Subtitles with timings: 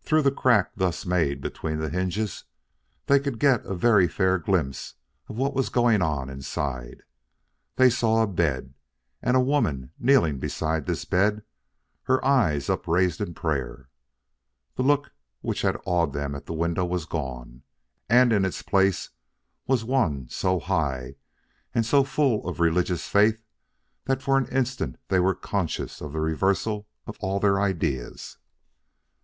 [0.00, 2.44] Through the crack thus made between the hinges,
[3.06, 4.94] they could get a very fair glimpse
[5.28, 7.02] of what was going on inside.
[7.74, 8.74] They saw a bed,
[9.20, 11.42] and a woman kneeling beside this bed,
[12.04, 13.88] her eyes upraised in prayer.
[14.76, 15.10] The look
[15.40, 17.62] which had awed them at the window was gone,
[18.08, 19.10] and in its place
[19.66, 21.16] was one so high
[21.74, 23.42] and so full of religious faith
[24.04, 28.38] that for an instant they were conscious of the reversal of all their ideas.